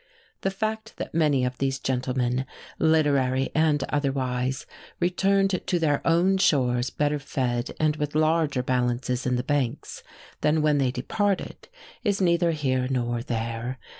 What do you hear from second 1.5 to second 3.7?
these gentlemen literary